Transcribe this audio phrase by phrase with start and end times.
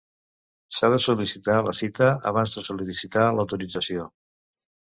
[0.77, 4.11] S'ha de sol·licitar la cita abans de sol·licitar l'autorització.